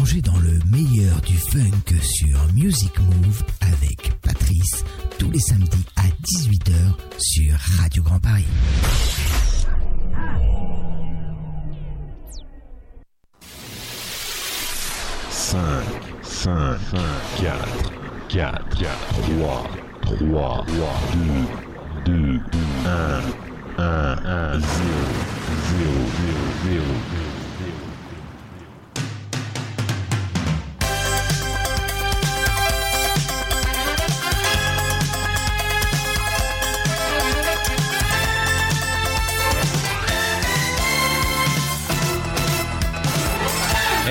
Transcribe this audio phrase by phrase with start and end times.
[0.00, 4.82] dans le meilleur du funk sur Music Move avec Patrice
[5.18, 6.72] tous les samedis à 18h
[7.18, 8.46] sur Radio Grand Paris.
[15.30, 15.60] 5,
[16.22, 16.78] 5,
[17.42, 17.92] 4,
[18.28, 18.68] 4,
[19.38, 19.70] 3,
[20.02, 20.66] 3,
[22.06, 22.40] 2, 2,
[22.86, 23.20] 1,
[23.78, 24.66] 1, 1, 0,
[25.78, 25.92] 0,
[26.64, 27.19] 0, 0.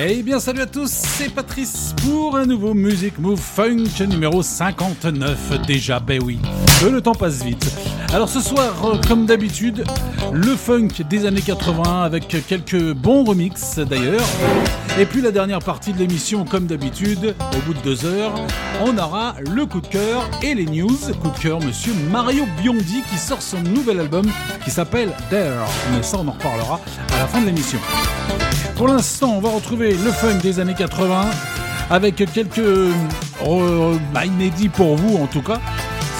[0.02, 5.66] Eh bien salut à tous, c'est Patrice pour un nouveau Music Move Funk numéro 59
[5.66, 6.38] déjà, ben oui,
[6.90, 7.70] le temps passe vite.
[8.10, 9.84] Alors ce soir, euh, comme d'habitude,
[10.32, 14.24] le funk des années 80 avec quelques bons remixes d'ailleurs.
[14.98, 18.32] Et puis la dernière partie de l'émission, comme d'habitude, au bout de deux heures,
[18.80, 20.96] on aura le coup de cœur et les news.
[21.20, 24.24] Coup de cœur, monsieur Mario Biondi qui sort son nouvel album
[24.64, 25.68] qui s'appelle Dare.
[25.92, 26.80] Mais ça, on en reparlera
[27.14, 27.78] à la fin de l'émission.
[28.80, 31.28] Pour l'instant, on va retrouver le funk des années 80
[31.90, 32.62] avec quelques
[34.14, 35.60] bah, inédits pour vous en tout cas,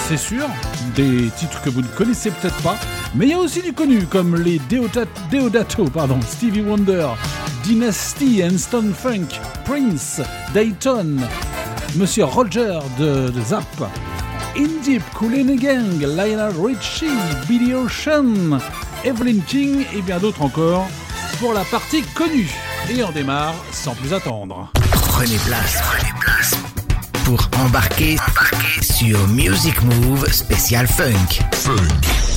[0.07, 0.47] c'est sûr,
[0.95, 2.77] des titres que vous ne connaissez peut-être pas,
[3.15, 7.09] mais il y a aussi du connu comme les Deodato, pardon, Stevie Wonder,
[7.65, 10.21] Dynasty and Stone Funk, Prince,
[10.53, 11.17] Dayton,
[11.97, 13.65] Monsieur Roger de, Zap,
[14.55, 17.07] Indip, Cool Gang, Lionel Richie,
[17.49, 18.59] Billy Ocean,
[19.03, 20.87] Evelyn King et bien d'autres encore
[21.41, 22.51] pour la partie connue.
[22.91, 24.71] Et on démarre sans plus attendre.
[24.93, 26.55] Prenez place, prenez place
[27.25, 31.41] pour embarquer, embarquer sur Music Move spécial Funk.
[31.53, 32.30] Funk.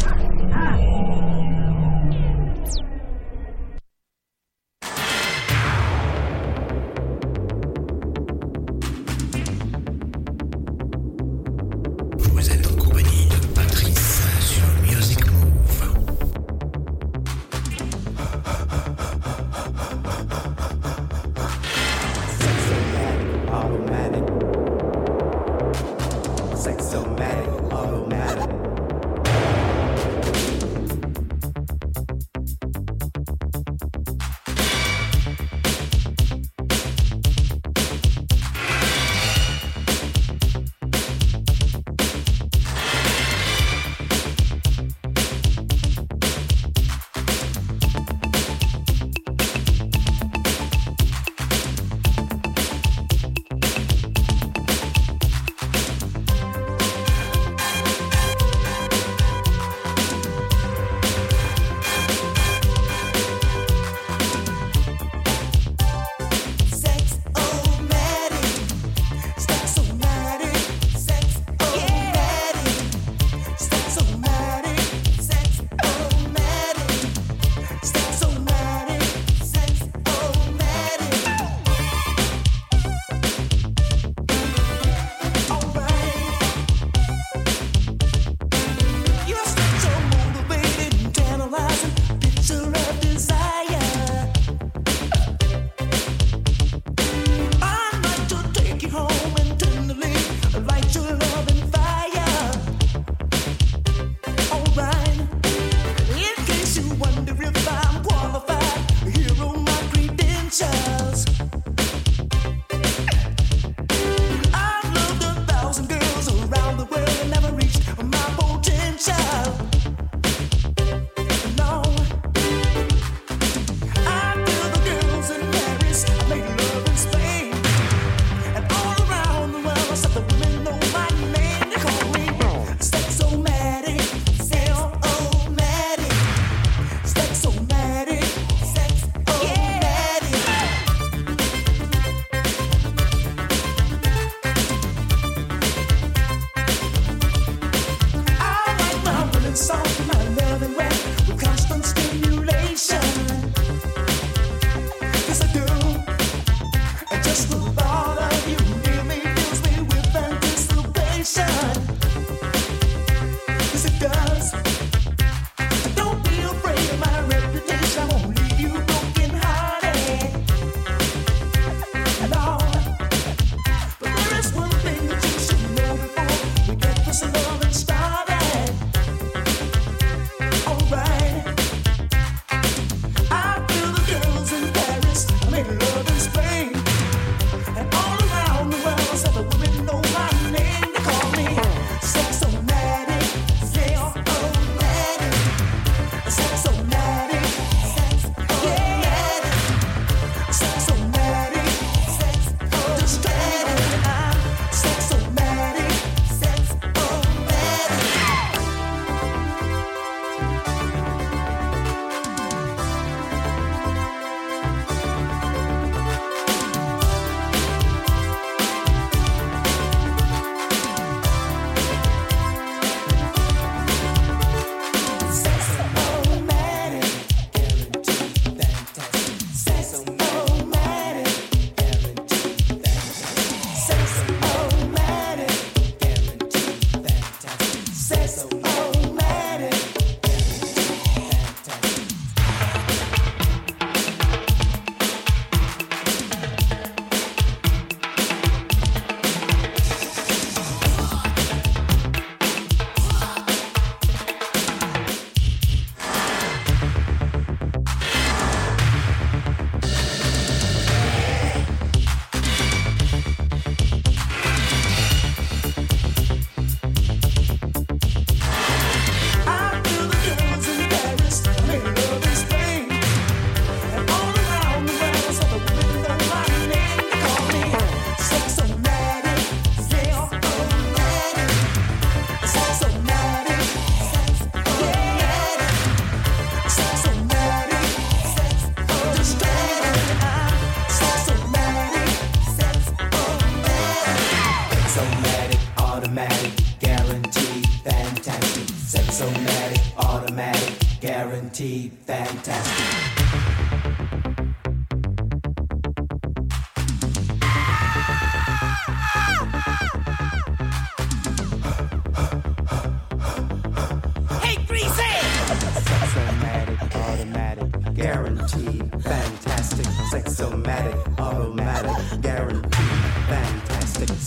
[302.14, 303.14] Fantastic.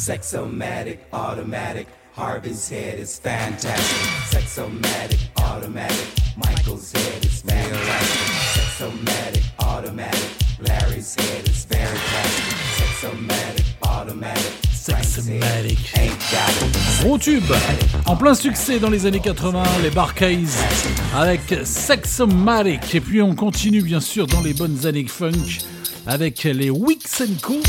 [0.06, 1.88] Sexomatic, automatic.
[2.14, 4.40] Harvey's head is fantastic.
[4.40, 5.25] Sexomatic,
[18.04, 20.44] en plein succès dans les années 80, les Barcays
[21.14, 22.94] avec Sexomatic.
[22.94, 25.32] Et puis on continue bien sûr dans les bonnes années funk
[26.06, 27.60] avec les Wix Co.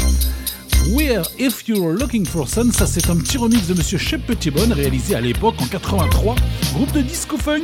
[0.91, 4.71] Where If You're Looking for Sun, ça c'est un petit remix de Monsieur Shep Petitbonne
[4.71, 6.35] réalisé à l'époque en 83,
[6.73, 7.63] groupe de disco funk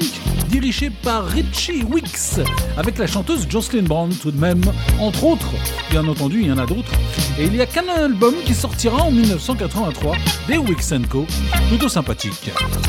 [0.49, 2.45] dirigé par Richie Wicks
[2.75, 4.61] avec la chanteuse Jocelyn Brown tout de même,
[4.99, 5.53] entre autres,
[5.89, 6.91] bien entendu il y en a d'autres.
[7.39, 10.17] Et il y a qu'un album qui sortira en 1983
[10.47, 11.25] des Wicks Co,
[11.73, 12.82] plutôt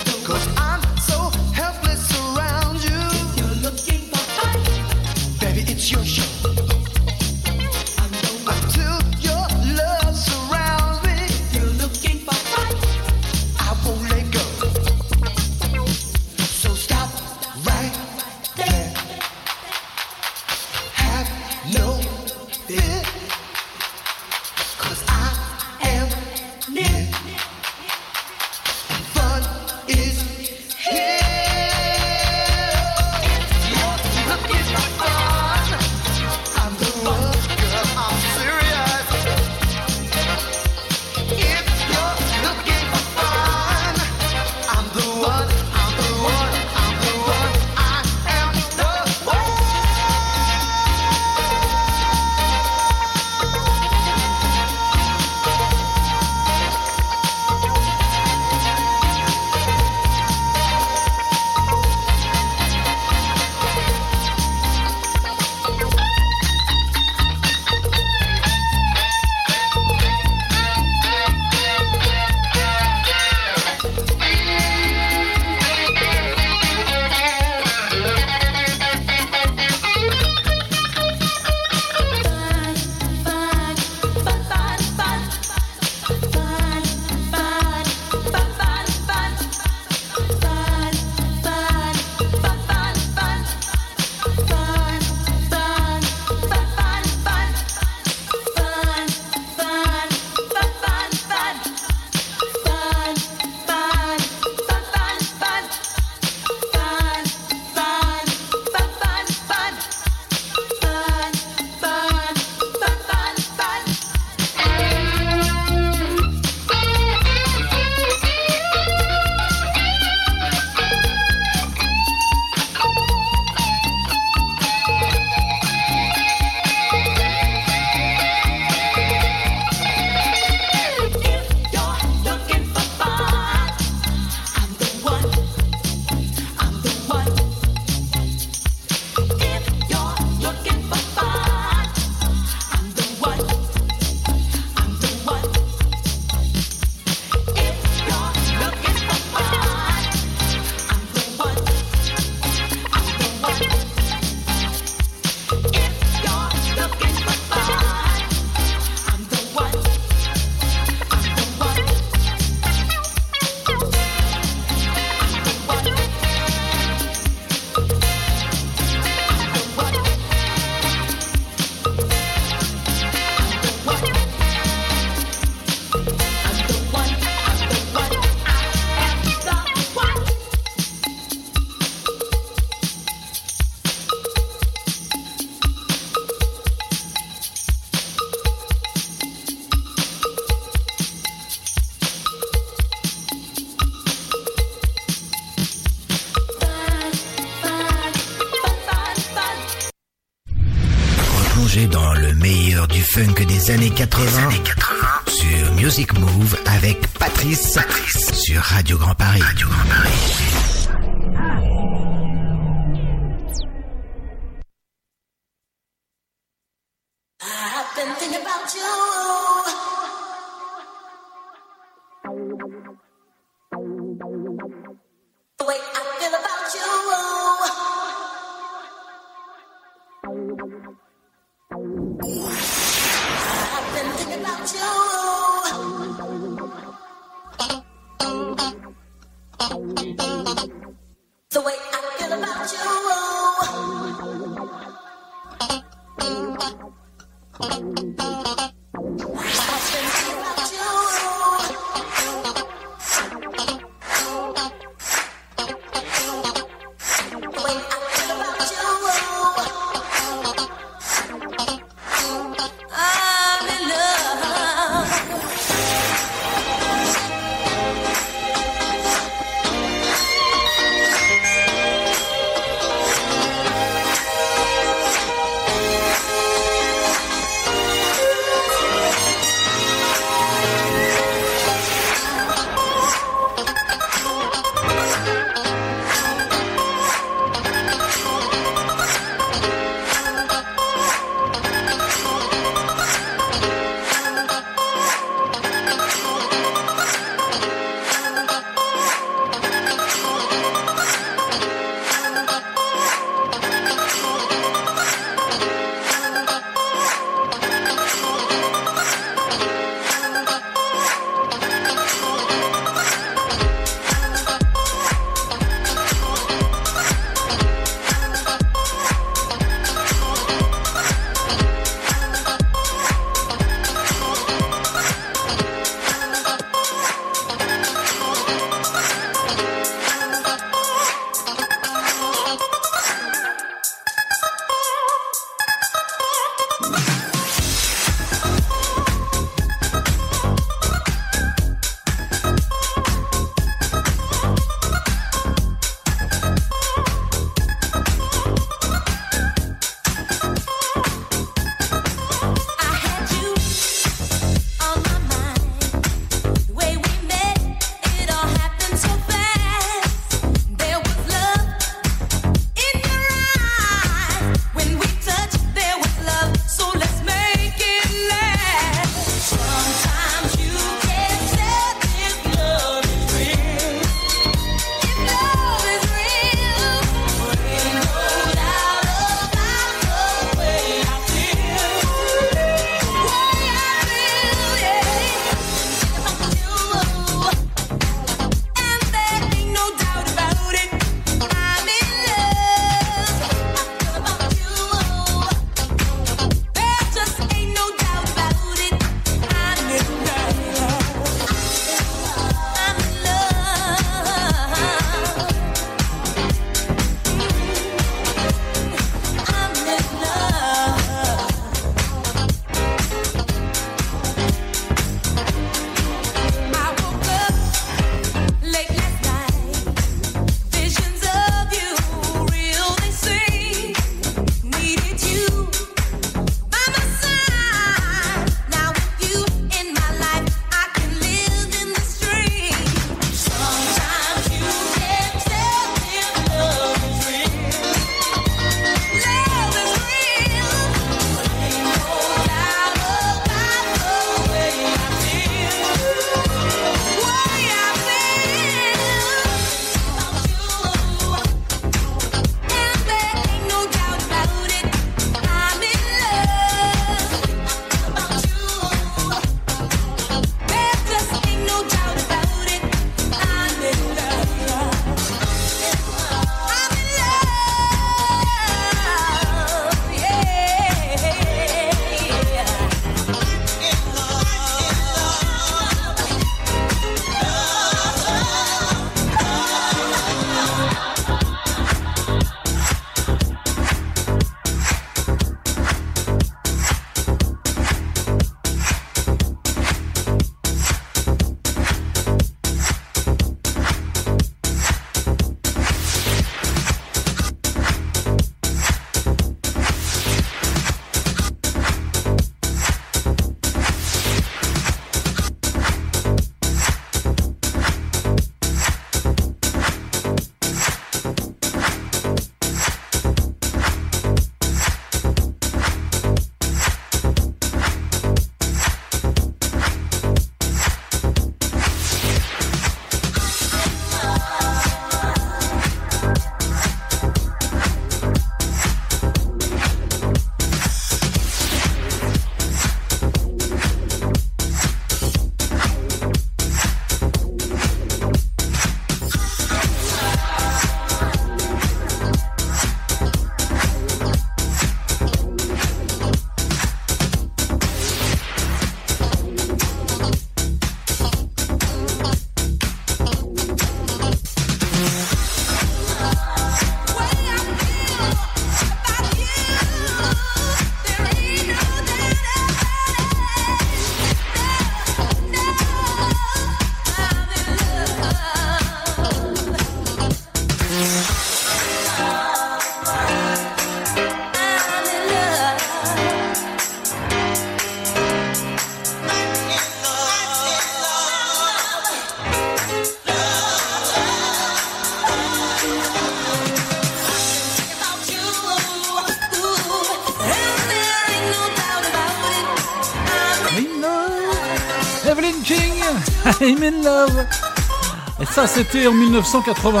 [598.56, 600.00] ça, c'était en 1981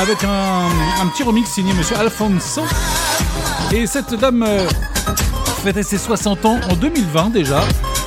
[0.00, 2.62] avec un, petit remix signé Monsieur Alfonso.
[3.72, 4.66] Et cette dame euh,
[5.62, 7.60] fêtait ses 60 ans en 2020 déjà.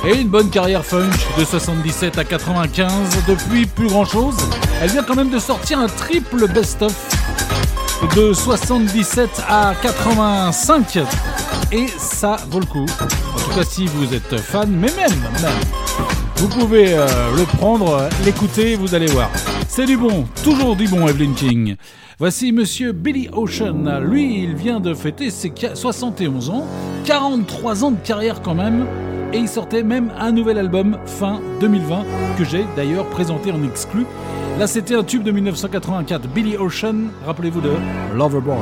[0.04, 2.90] Et une bonne carrière funk de 77 à 95.
[3.28, 4.34] Depuis, plus grand chose.
[4.82, 6.92] Elle vient quand même de sortir un triple best-of
[8.16, 11.04] de 77 à 85.
[11.70, 12.86] Et ça vaut le coup.
[13.00, 15.52] En tout cas, si vous êtes fan, mais même,
[16.38, 19.30] vous pouvez euh, le prendre, l'écouter, vous allez voir.
[19.76, 21.74] C'est du bon, toujours du bon, Evelyn King.
[22.20, 23.98] Voici monsieur Billy Ocean.
[24.02, 26.64] Lui, il vient de fêter ses 71 ans,
[27.06, 28.86] 43 ans de carrière quand même.
[29.32, 32.04] Et il sortait même un nouvel album fin 2020
[32.38, 34.06] que j'ai d'ailleurs présenté en exclu.
[34.60, 37.08] Là, c'était un tube de 1984, Billy Ocean.
[37.26, 37.72] Rappelez-vous de
[38.14, 38.54] Loverboy.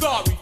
[0.00, 0.35] sorry.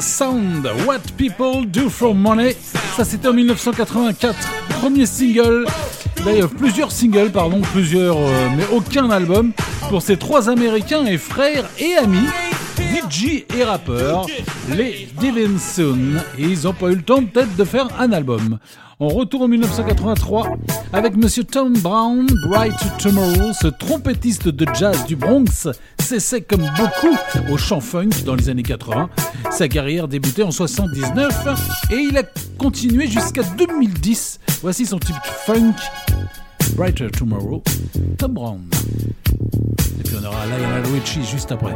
[0.00, 2.56] Sound, What People Do for Money.
[2.96, 4.34] Ça, c'était en 1984.
[4.80, 5.66] Premier single.
[6.24, 9.52] D'ailleurs, plusieurs singles, pardon, plusieurs, euh, mais aucun album
[9.88, 12.28] pour ces trois Américains et frères et amis.
[12.78, 14.26] DJ et rappeurs,
[14.76, 15.08] les
[15.58, 16.22] Sound.
[16.38, 18.58] Et ils n'ont pas eu le temps peut-être de faire un album.
[19.00, 20.56] On retourne en 1983
[20.92, 25.68] avec Monsieur Tom Brown, Bright Tomorrow, ce trompettiste de jazz du Bronx,
[26.00, 27.16] cessait comme beaucoup
[27.52, 29.08] au chant funk dans les années 80.
[29.50, 32.22] Sa carrière débutait en 79 et il a
[32.58, 34.40] continué jusqu'à 2010.
[34.62, 35.74] Voici son type funk,
[36.76, 37.62] Brighter Tomorrow,
[38.18, 38.60] Tom Brown.
[40.00, 41.72] Et puis on aura Lionel Richie juste après.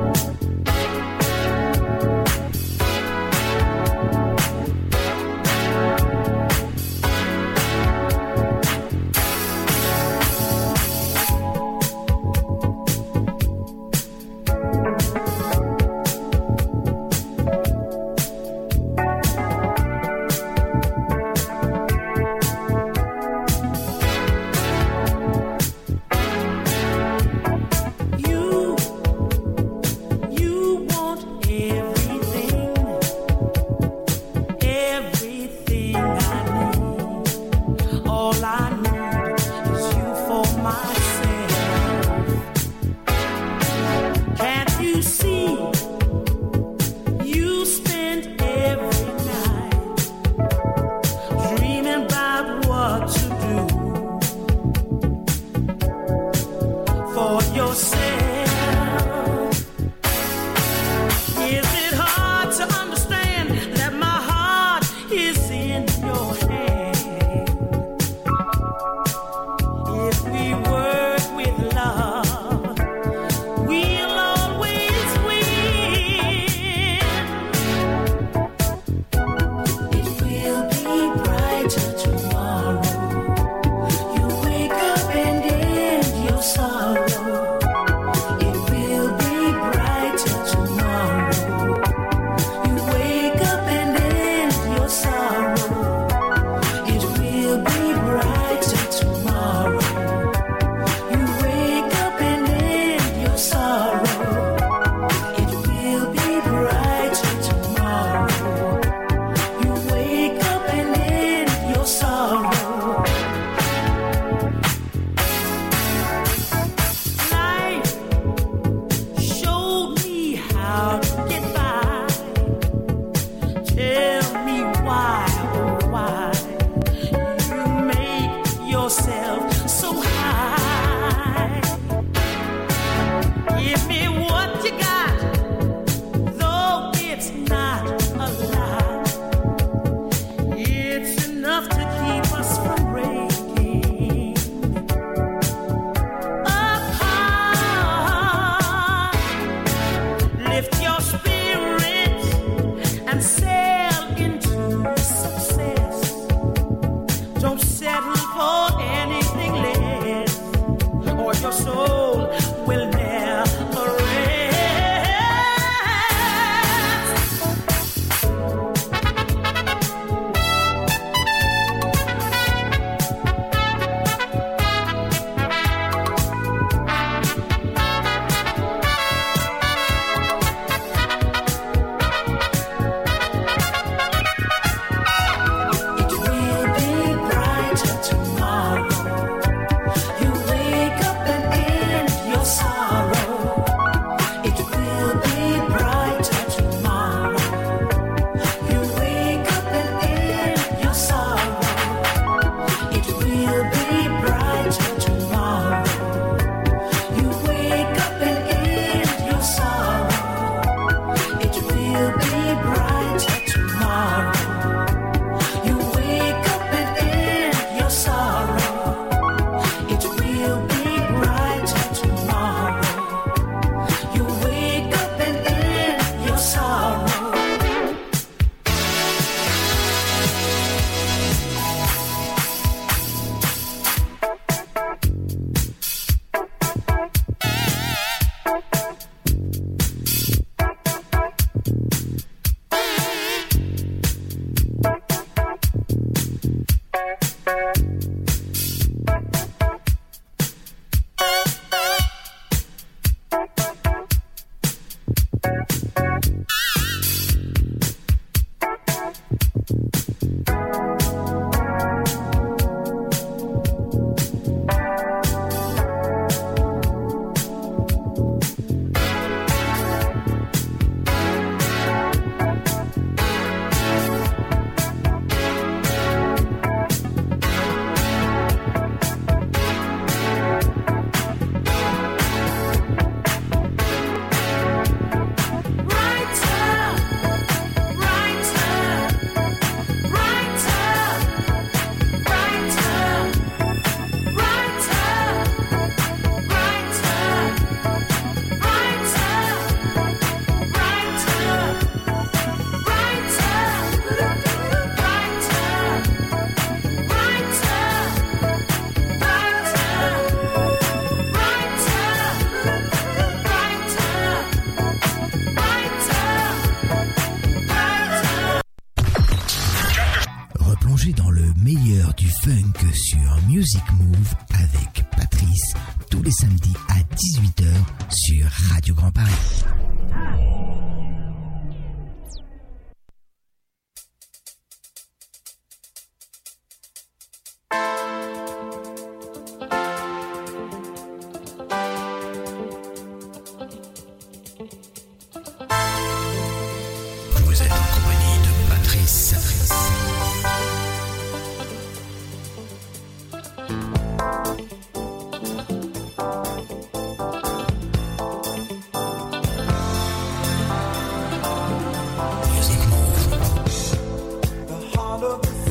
[365.23, 365.62] The heart of the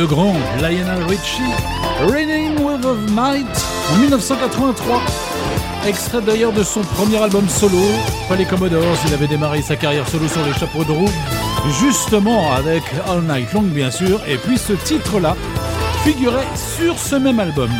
[0.00, 0.32] le grand
[0.62, 1.42] Lionel Richie,
[2.08, 3.46] Raining with of Night
[3.92, 5.02] en 1983.
[5.86, 7.82] Extrait d'ailleurs de son premier album solo,
[8.26, 11.12] pas les Commodores, il avait démarré sa carrière solo sur les chapeaux de roue,
[11.82, 15.36] justement avec All Night Long bien sûr, et puis ce titre-là
[16.02, 17.70] figurait sur ce même album.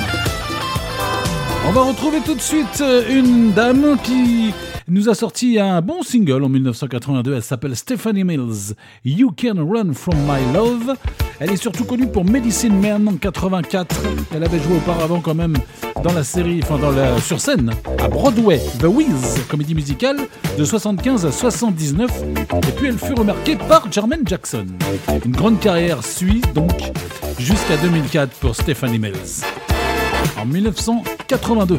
[1.67, 4.53] On va retrouver tout de suite euh, une dame qui
[4.91, 7.35] nous a sorti un bon single en 1982.
[7.35, 8.75] Elle s'appelle Stephanie Mills.
[9.05, 10.97] You Can Run From My Love.
[11.39, 13.95] Elle est surtout connue pour Medicine Man en 84.
[14.35, 15.57] Elle avait joué auparavant quand même
[16.03, 17.71] dans la série, enfin dans la, sur scène,
[18.01, 20.17] à Broadway, The Wiz, comédie musicale
[20.59, 22.11] de 75 à 79.
[22.69, 24.67] Et puis elle fut remarquée par Jermaine Jackson.
[25.25, 26.73] Une grande carrière suit donc
[27.39, 29.45] jusqu'à 2004 pour Stephanie Mills.
[30.37, 31.79] En 1982.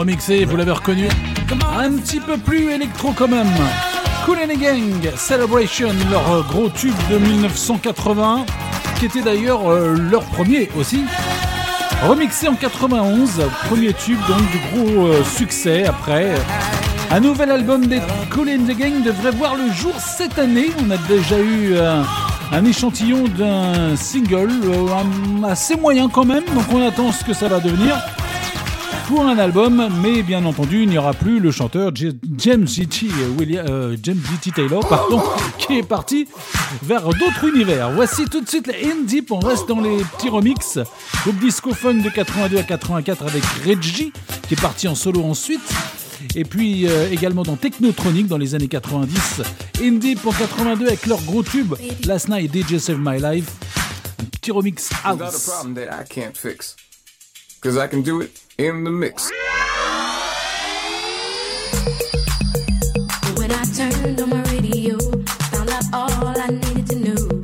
[0.00, 1.08] Remixé, vous l'avez reconnu.
[1.78, 3.52] Un petit peu plus électro quand même.
[4.24, 8.46] Cool and the Gang, Celebration, leur gros tube de 1980,
[8.98, 11.04] qui était d'ailleurs euh, leur premier aussi.
[12.08, 16.30] Remixé en 91, premier tube donc du gros euh, succès après.
[17.10, 20.70] Un nouvel album des Cool and the Gang devrait voir le jour cette année.
[20.82, 22.02] On a déjà eu euh,
[22.52, 24.50] un échantillon d'un single
[25.46, 27.98] assez moyen quand même, donc on attend ce que ça va devenir
[29.10, 33.06] pour un album, mais bien entendu, il n'y aura plus le chanteur J- James G.T.
[33.36, 34.52] William- euh, James G.T.
[34.52, 35.20] Taylor, pardon,
[35.58, 36.28] qui est parti
[36.82, 37.90] vers d'autres univers.
[37.90, 40.78] Voici tout de suite les Deep, on reste dans les petits remixes.
[41.22, 44.12] Groupe disco funk de 82 à 84 avec Reggie,
[44.46, 45.60] qui est parti en solo ensuite.
[46.36, 49.42] Et puis euh, également dans Technotronic dans les années 90.
[49.82, 51.74] In Deep en 82 avec leur gros tube
[52.06, 53.50] Last Night DJ Save My Life.
[54.20, 55.18] Un petit remix house.
[57.60, 59.30] Cause I can do it in the mix.
[63.38, 64.98] When I turned on my radio,
[65.50, 67.42] found out all I needed to know.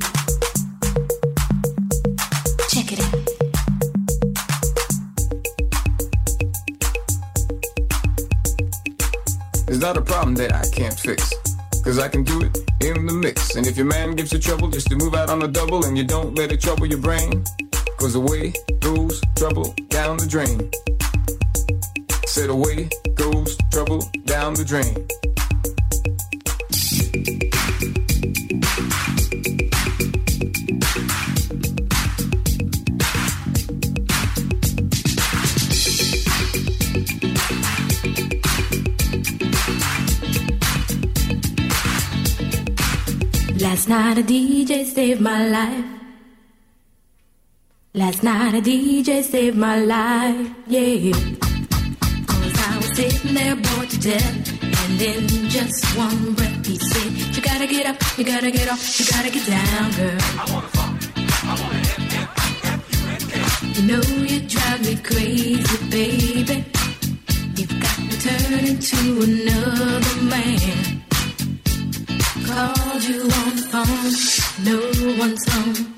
[2.69, 3.13] Check it out.
[9.67, 11.33] It's not a problem that I can't fix.
[11.83, 13.55] Cause I can do it in the mix.
[13.55, 15.97] And if your man gives you trouble just to move out on a double and
[15.97, 17.45] you don't let it trouble your brain.
[17.97, 20.69] Cause away goes trouble down the drain.
[22.27, 24.93] Said away goes trouble down the drain.
[43.57, 45.85] Last night a DJ saved my life.
[47.93, 51.46] Last night a DJ saved my life, yeah.
[52.97, 54.63] I sitting there bored to death.
[54.63, 58.99] And in just one breath he said, You gotta get up, you gotta get off,
[58.99, 60.17] you gotta get down, girl.
[60.19, 62.27] I wanna fuck, I wanna hit, hit,
[62.65, 63.77] hit, hit, hit.
[63.77, 66.65] You know you drive me crazy, baby.
[67.57, 71.03] You've got to turn into another man.
[72.47, 74.13] Called you on the phone,
[74.65, 74.77] no
[75.19, 75.97] one's home.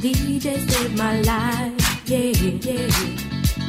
[0.00, 2.08] DJ saved my life.
[2.08, 2.32] Yeah,
[2.66, 2.88] yeah.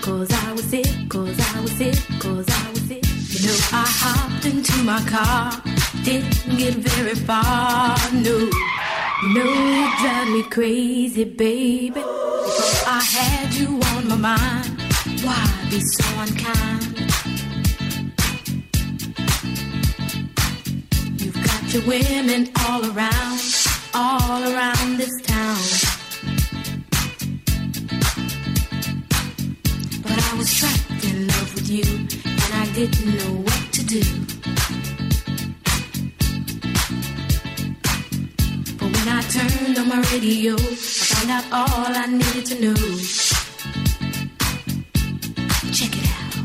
[0.02, 3.04] Cause I was sick, cause I was sick, cause I was sick.
[3.34, 5.62] You know, I hopped into my car,
[6.06, 8.38] didn't get very far, no.
[9.24, 11.90] You know you drive me crazy, baby.
[11.90, 14.82] Because I had you on my mind.
[15.24, 16.98] Why be so unkind?
[21.20, 23.42] You've got your women all around,
[23.94, 25.91] all around this town.
[31.72, 31.84] You,
[32.26, 34.04] and I didn't know what to do.
[38.78, 40.76] But when I turned on my radio, I
[41.10, 42.82] found out all I needed to know.
[45.78, 46.36] Check it out.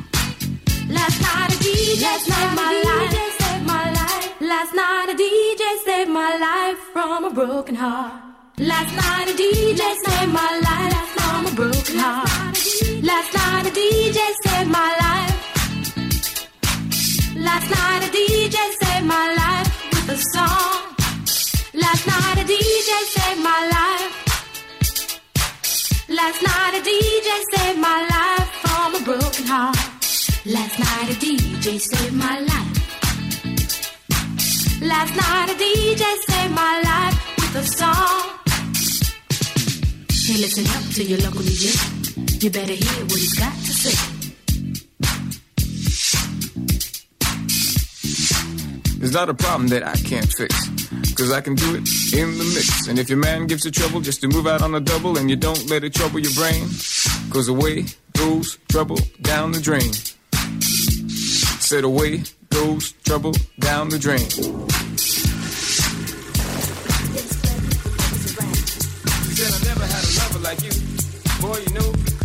[0.97, 3.13] Last night a DJ saved my life.
[3.41, 4.41] Saved my life.
[4.41, 8.13] Last night a DJ saved my life from a broken heart.
[8.59, 12.56] Last night a DJ saved my life from a broken heart.
[13.03, 15.37] Last night a DJ saved my life.
[17.37, 20.95] Last night a DJ saved my life with a song.
[21.75, 24.13] Last night a DJ saved my life.
[26.09, 29.77] Last night a DJ saved my life from a broken heart.
[30.47, 32.73] Last night a DJ saved my life.
[34.81, 38.23] Last night a DJ saved my life with a song.
[40.27, 41.96] Hey, listen up to your local DJ.
[42.17, 43.93] You better hear what he's got to say.
[49.03, 50.55] It's not a problem that I can't fix.
[51.15, 52.89] Cause I can do it in the mix.
[52.89, 55.29] And if your man gives you trouble just to move out on a double and
[55.29, 56.69] you don't let it trouble your brain,
[57.31, 59.93] cause away goes trouble down the drain.
[61.61, 64.29] Said away goes trouble down the drain.
[69.37, 70.73] Said I never had a lover like you.
[71.41, 72.06] Boy, you know.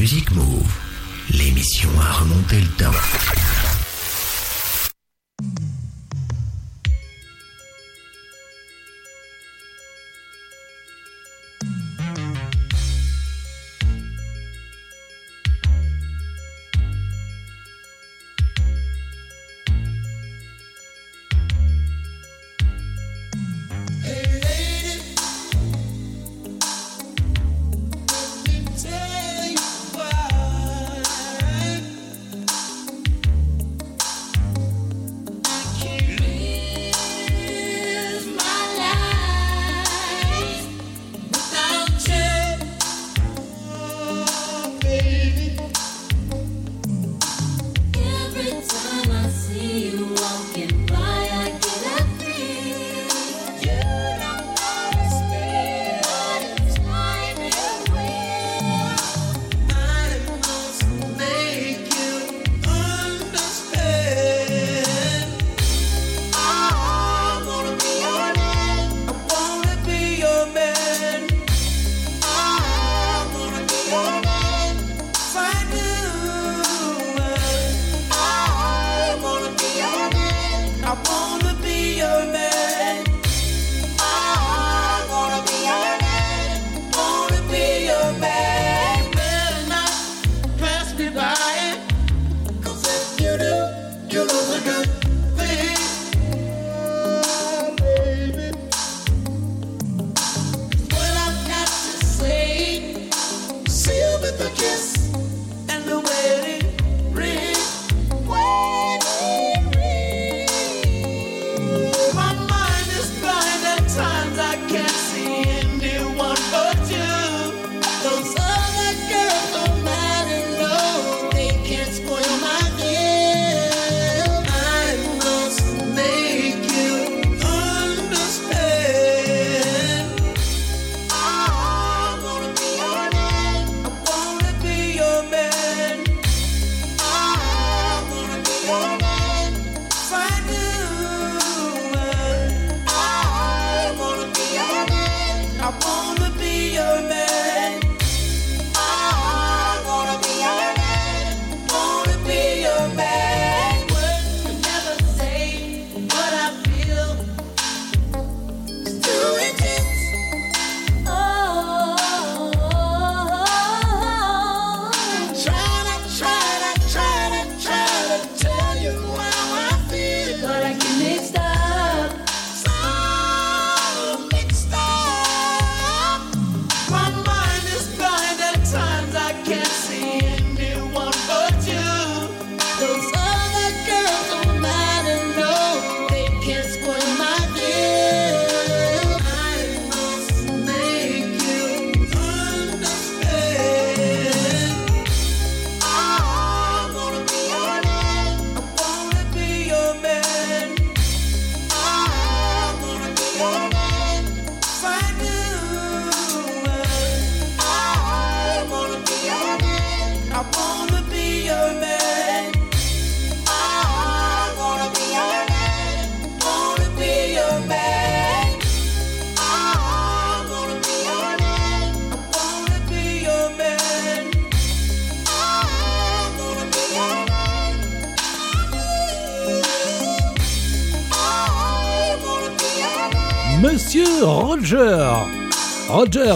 [0.00, 0.72] Music Move,
[1.28, 3.59] l'émission à remonter le temps.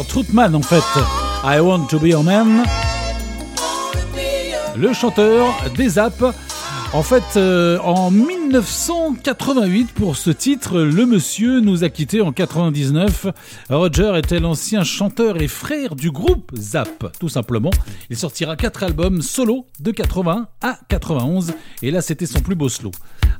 [0.02, 0.82] Troutman en fait,
[1.44, 2.64] I Want to Be Your Man,
[4.76, 6.24] le chanteur des apps.
[6.92, 13.26] En fait, euh, en 1988, pour ce titre, le monsieur nous a quittés en 99.
[13.68, 17.70] Roger était l'ancien chanteur et frère du groupe Zap, tout simplement.
[18.10, 22.68] Il sortira quatre albums solo de 80 à 91, et là c'était son plus beau
[22.68, 22.92] slow.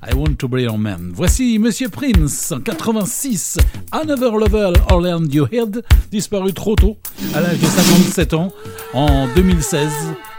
[0.06, 1.12] I Want to Be Your Man.
[1.14, 3.56] Voici Monsieur Prince en 86.
[3.90, 6.98] Another Level Orland You Heard, disparu trop tôt,
[7.34, 8.52] à l'âge de 57 ans,
[8.92, 9.90] en 2016.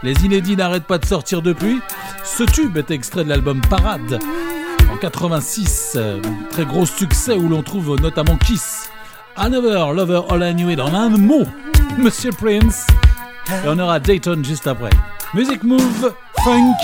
[0.04, 1.80] Les inédits n'arrêtent pas de sortir depuis.
[2.24, 4.20] Ce tube est extrait de l'album Parade
[4.92, 5.94] en 86.
[5.96, 8.88] euh, Très gros succès où l'on trouve notamment Kiss.
[9.36, 11.44] Another Lover All I Knew It en un mot.
[11.98, 12.86] Monsieur Prince.
[13.64, 14.90] Et on aura Dayton juste après.
[15.36, 16.78] Music Move Funk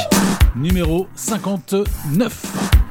[0.54, 2.81] numéro 59.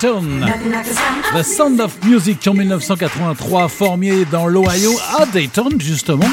[0.00, 6.28] The Sound of Music en 1983, formé dans l'Ohio à Dayton, justement,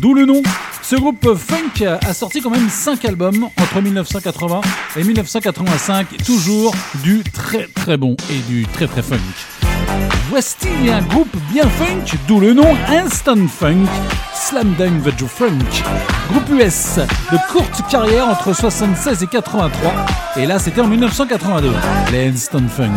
[0.00, 0.40] d'où le nom.
[0.82, 4.60] Ce groupe funk a sorti quand même 5 albums entre 1980
[4.96, 6.72] et 1985, toujours
[7.02, 9.18] du très très bon et du très très funk.
[10.30, 13.86] Voici un groupe bien funk, d'où le nom Instant Funk,
[14.32, 15.82] Slam Dunk the Funk.
[16.30, 17.00] Groupe US
[17.32, 19.70] de courte carrière entre 76 et 83
[20.36, 21.70] et là, c'était en 1982,
[22.12, 22.92] les Stone Funk.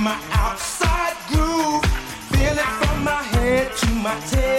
[0.00, 1.84] my outside groove.
[2.32, 4.49] Feel it from my head to my tail.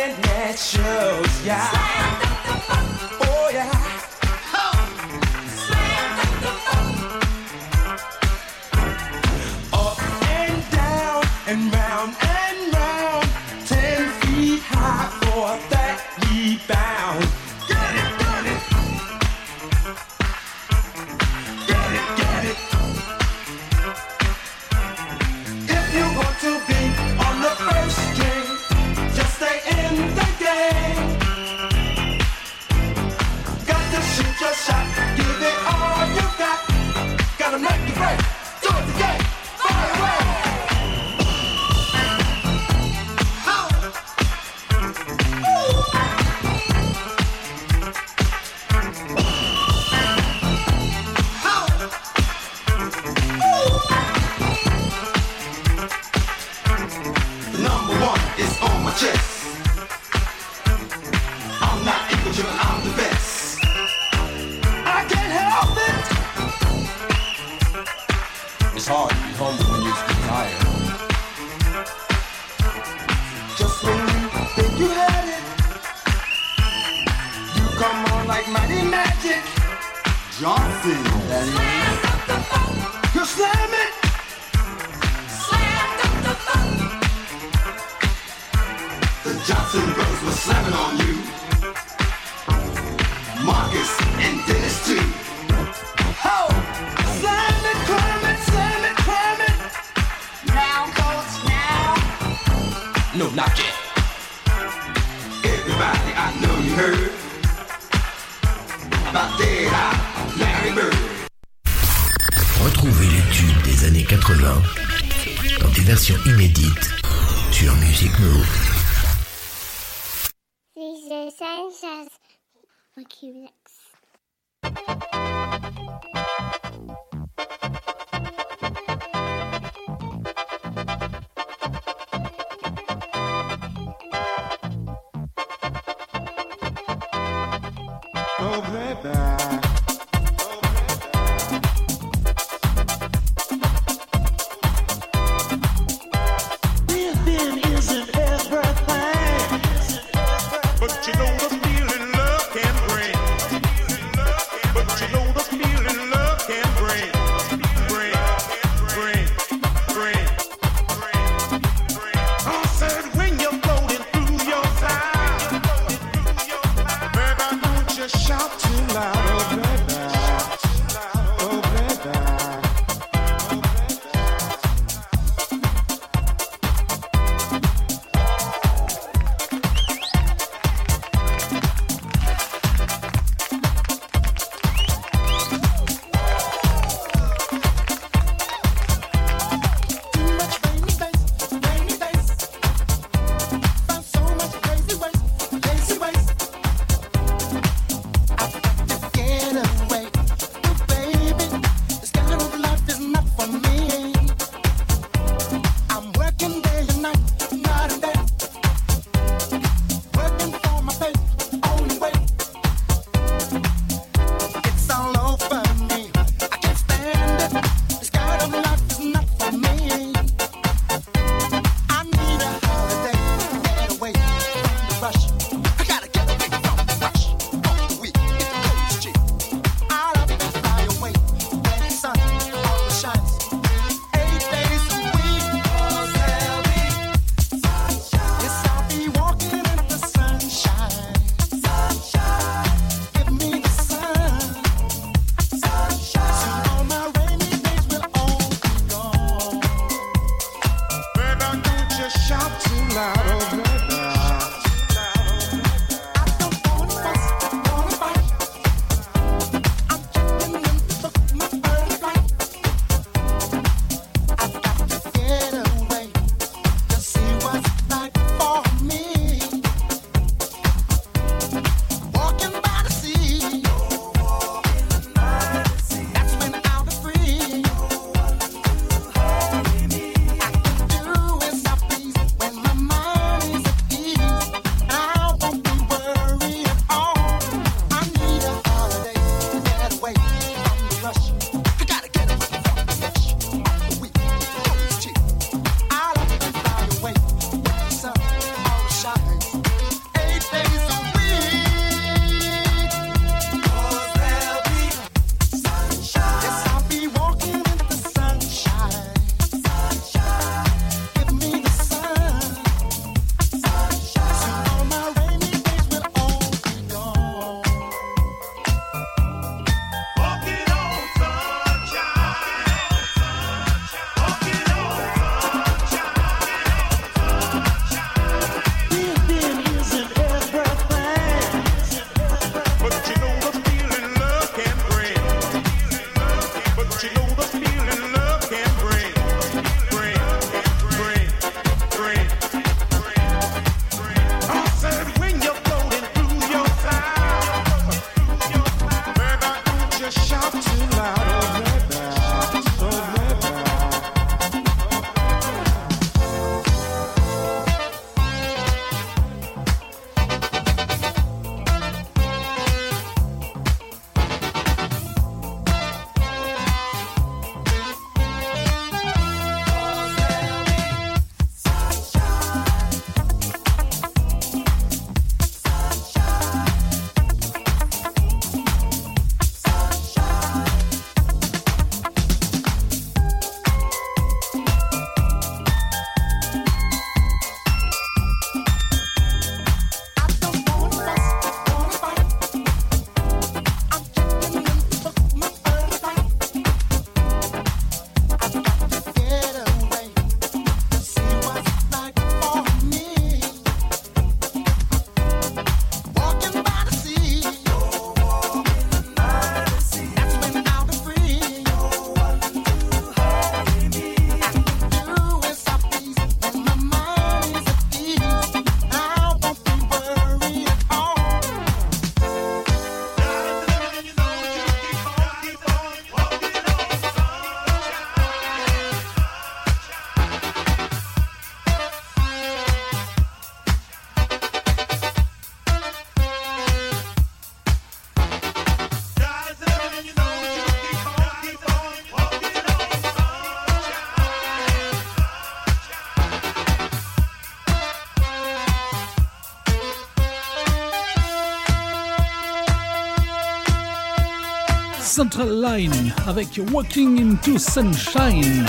[455.22, 458.66] Central Line avec Walking into Sunshine.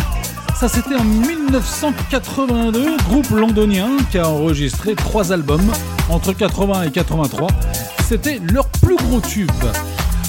[0.54, 5.72] Ça c'était en 1982, groupe londonien qui a enregistré trois albums
[6.10, 7.48] entre 80 et 83.
[8.06, 9.50] C'était leur plus gros tube.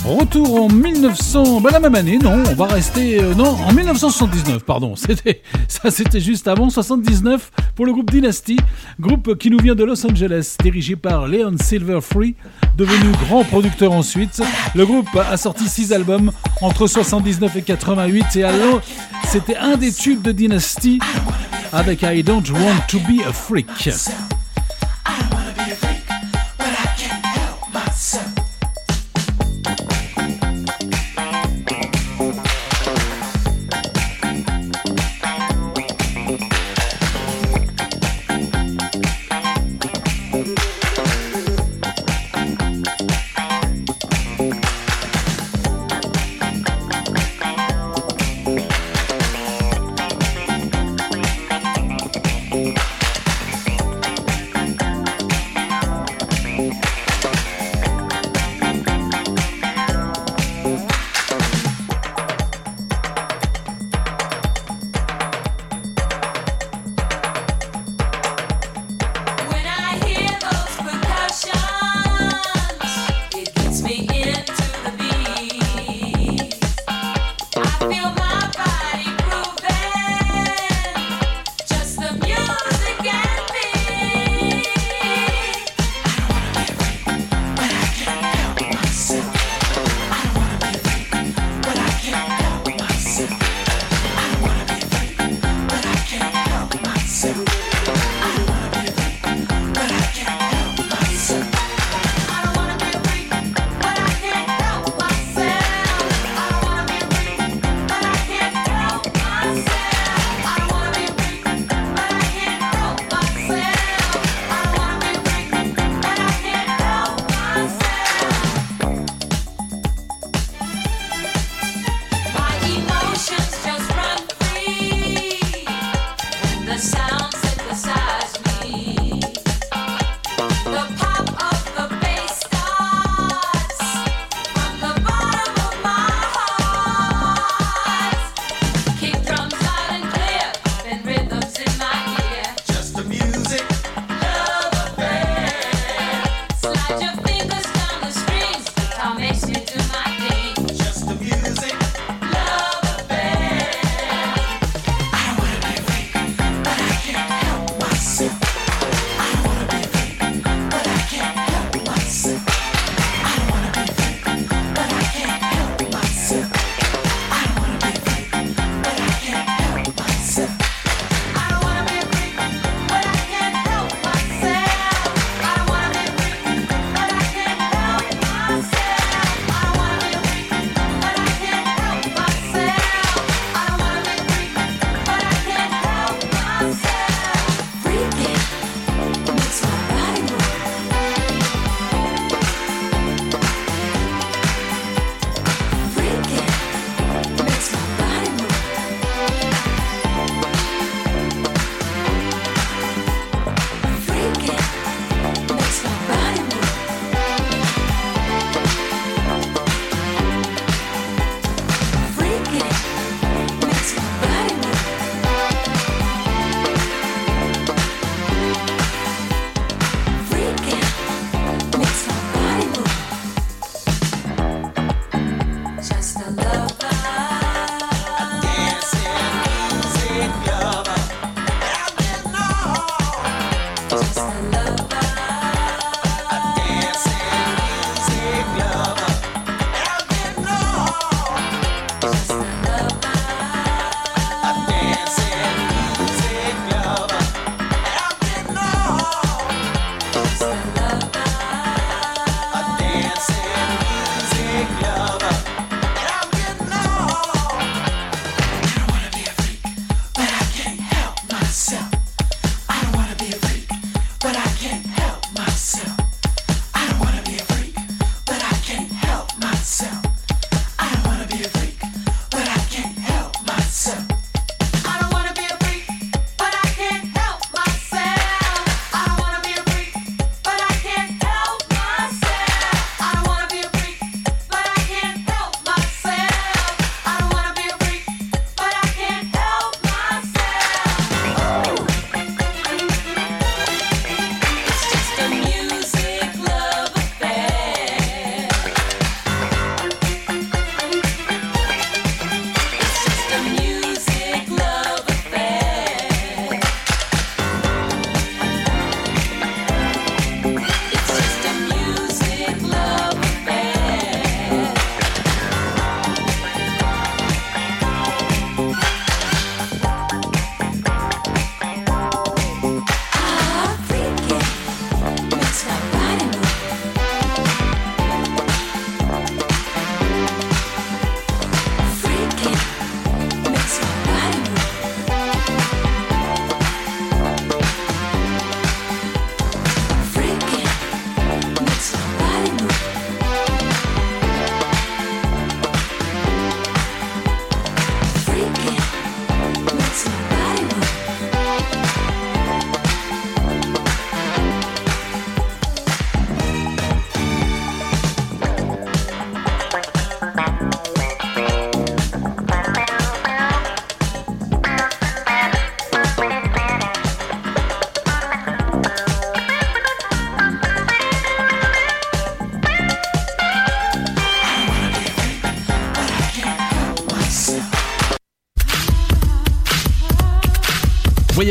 [0.06, 4.64] Retour en 1900, bah la même année, non, on va rester, euh, non, en 1979,
[4.64, 4.96] pardon,
[5.68, 8.58] ça c'était juste avant, 79 pour le groupe Dynasty,
[9.00, 12.36] groupe qui nous vient de Los Angeles, dirigé par Leon Silverfree,
[12.76, 14.42] devenu grand producteur ensuite.
[14.76, 16.32] Le groupe a sorti six albums
[16.62, 18.82] entre 79 et 88 et alors
[19.28, 21.00] c'était un des tubes de Dynasty
[21.72, 23.90] avec I Don't Want to Be a Freak.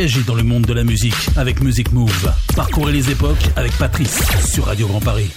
[0.03, 2.35] Dans le monde de la musique avec Music Move.
[2.57, 4.19] Parcourez les époques avec Patrice
[4.53, 5.31] sur Radio Grand Paris.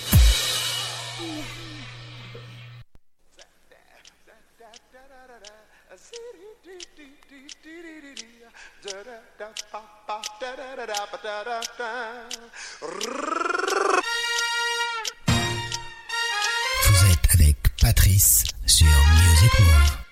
[16.82, 20.05] Vous êtes avec Patrice sur Music Move.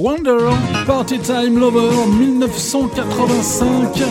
[0.00, 0.38] Wonder,
[0.86, 4.02] Party Time Lover 1985.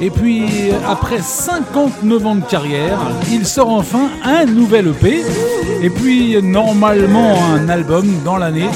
[0.00, 3.00] Et puis, après 59 ans de carrière,
[3.32, 5.24] il sort enfin un nouvel EP,
[5.82, 8.70] et puis normalement un album dans l'année.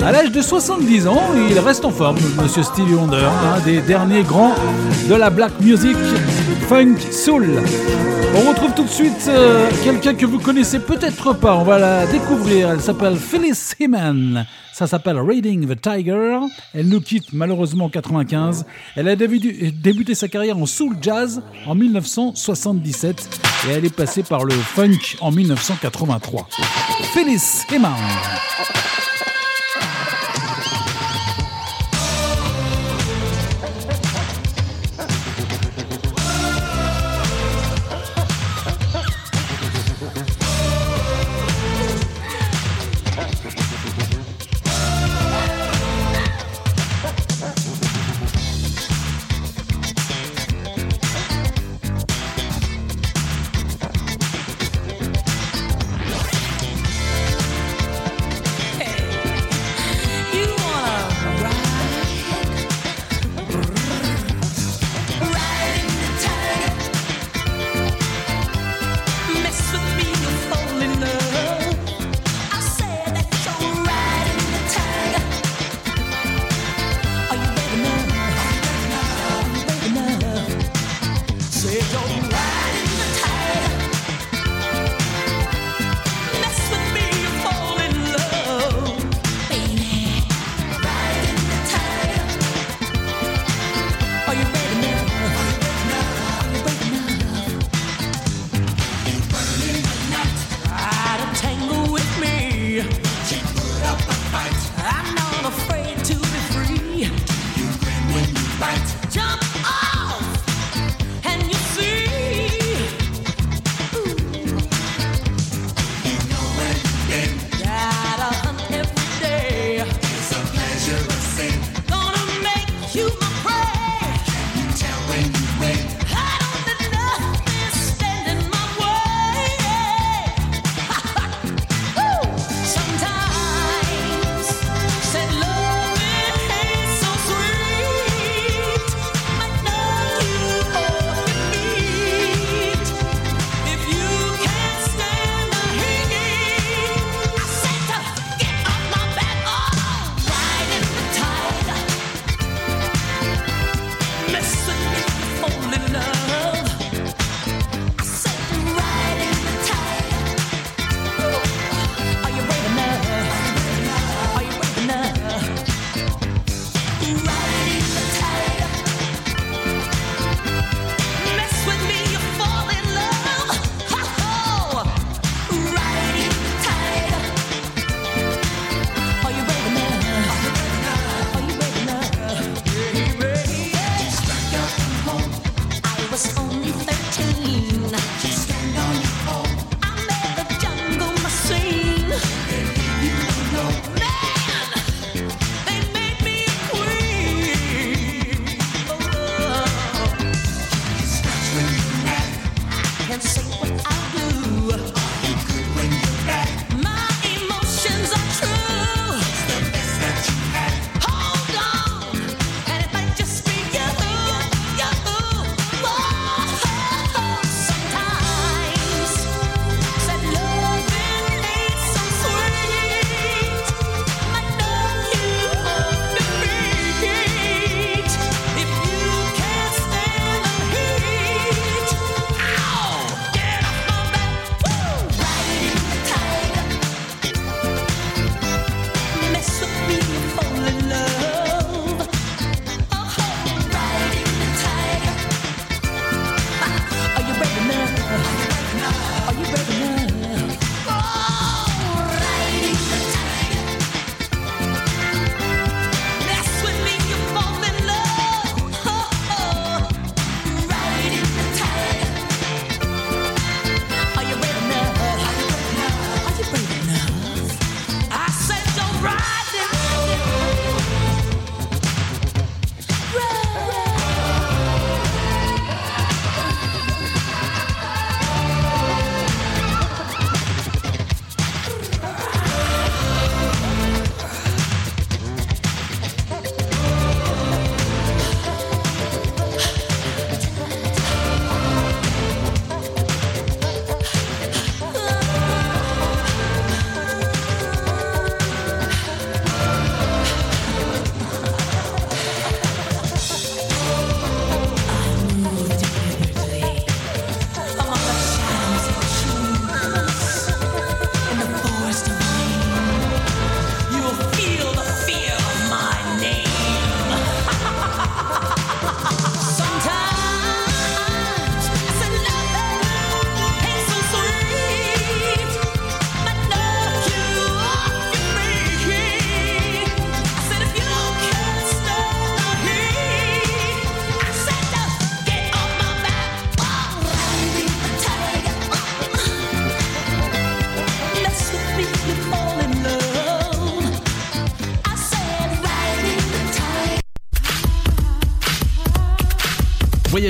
[0.00, 4.22] À l'âge de 70 ans, il reste en forme, Monsieur Stevie Wonder, un des derniers
[4.22, 4.54] grands
[5.08, 5.96] de la black music,
[6.68, 7.60] funk, soul.
[8.34, 12.06] On retrouve tout de suite euh, quelqu'un que vous connaissez peut-être pas, on va la
[12.06, 13.54] découvrir, elle s'appelle Phyllis
[14.72, 16.38] ça s'appelle Reading the Tiger.
[16.74, 18.64] Elle nous quitte malheureusement en 95.
[18.96, 24.44] Elle a débuté sa carrière en soul jazz en 1977 et elle est passée par
[24.44, 26.48] le funk en 1983.
[27.12, 27.92] Felice Freeman.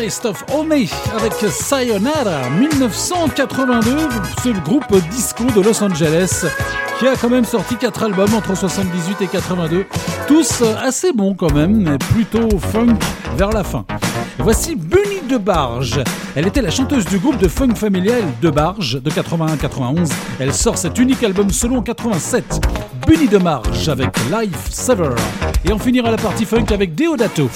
[0.00, 0.44] Taste of
[1.14, 3.90] avec Sayonara 1982.
[4.42, 6.46] C'est le groupe disco de Los Angeles
[6.98, 9.84] qui a quand même sorti 4 albums entre 78 et 82.
[10.26, 12.96] Tous assez bons quand même, mais plutôt funk
[13.36, 13.84] vers la fin.
[14.38, 16.02] Voici Bunny de Barge.
[16.34, 20.10] Elle était la chanteuse du groupe de funk familial de Barge de 81-91.
[20.38, 22.58] Elle sort cet unique album solo en 87.
[23.06, 25.14] Bunny de Barge avec Life Sever.
[25.66, 27.50] Et on finira la partie funk avec Deodato.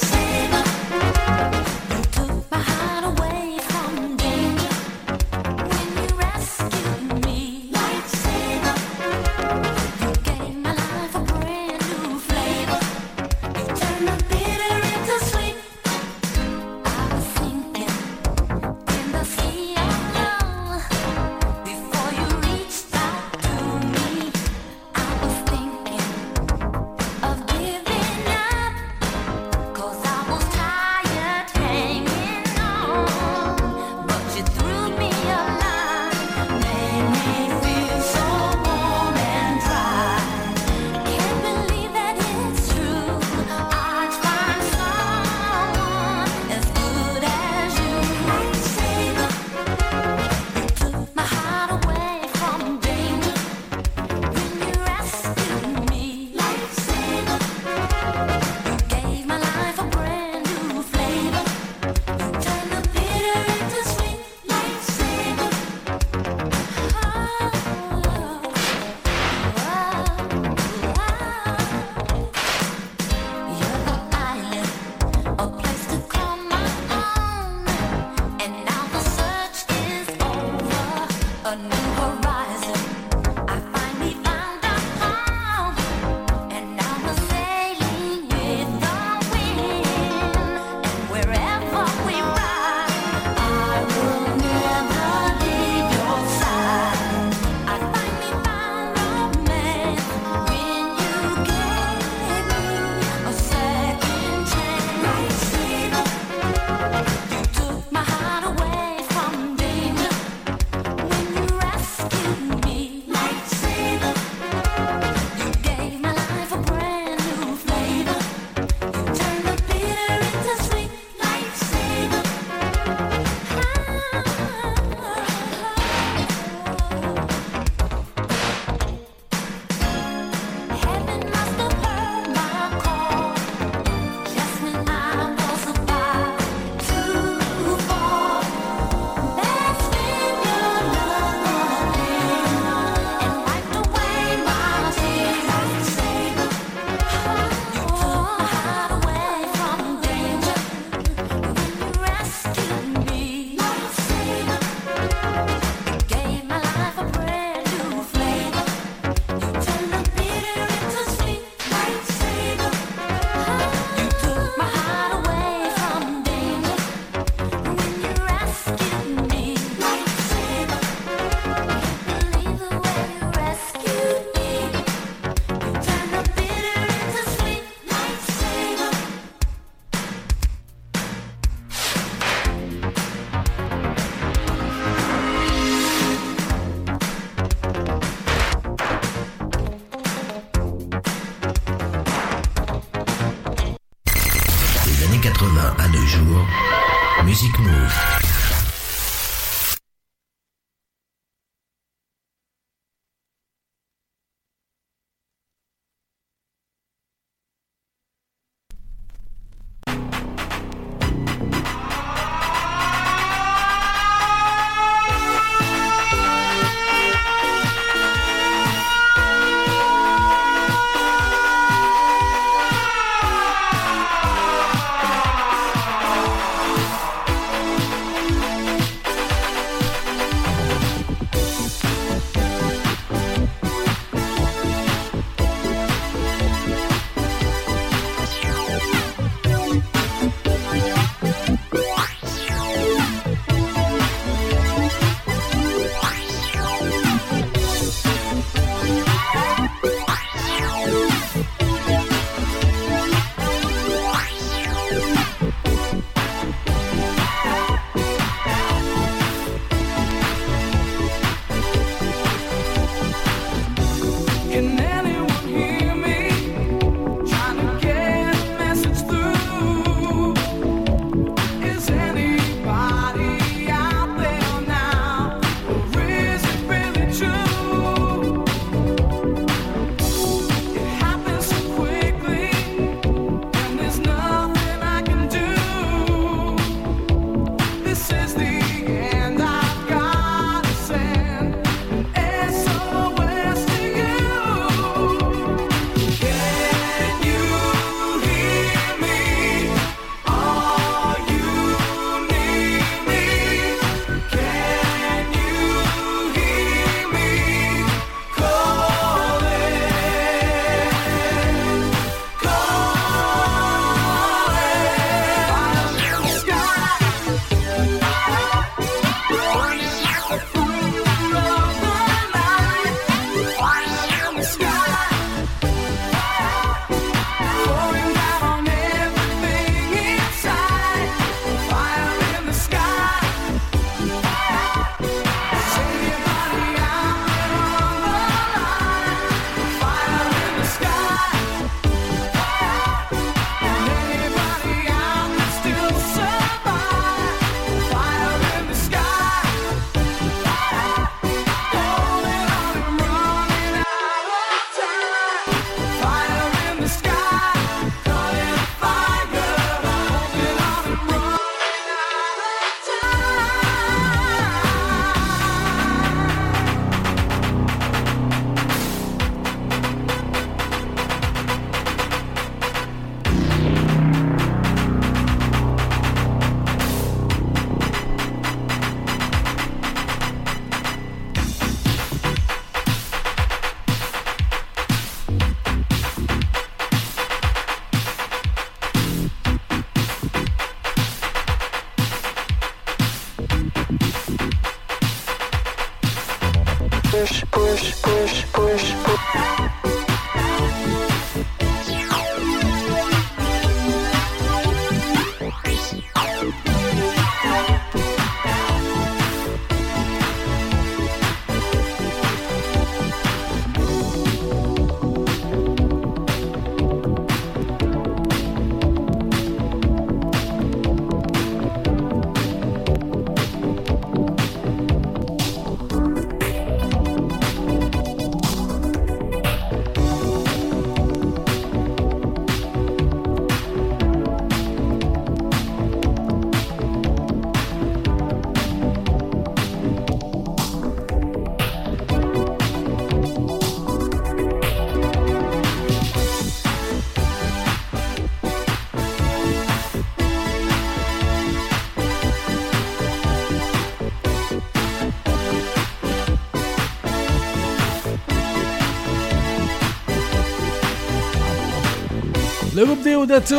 [462.74, 463.56] Le groupe Deodato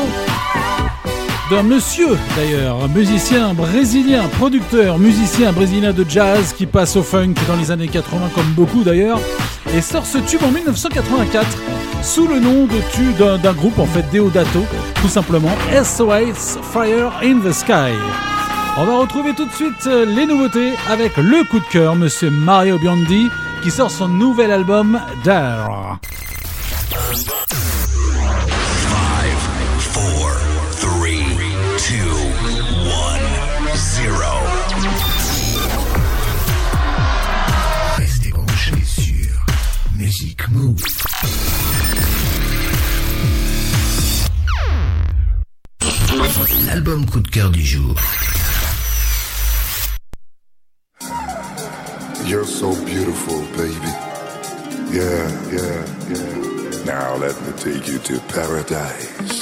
[1.49, 7.55] d'un monsieur d'ailleurs, musicien brésilien, producteur, musicien brésilien de jazz qui passe au funk dans
[7.55, 9.19] les années 80 comme beaucoup d'ailleurs
[9.73, 11.45] et sort ce tube en 1984
[12.01, 14.65] sous le nom de tube d'un, d'un groupe en fait Deodato,
[15.01, 17.93] tout simplement SOS Fire in the Sky.
[18.77, 22.31] On va retrouver tout de suite euh, les nouveautés avec le coup de cœur, monsieur
[22.31, 23.29] Mario Biondi
[23.63, 25.99] qui sort son nouvel album Dare.
[46.65, 47.95] L'album coup de cœur du jour.
[52.25, 53.91] You're so beautiful, baby.
[54.91, 56.85] Yeah, yeah, yeah.
[56.85, 59.34] Now let me take you to paradise.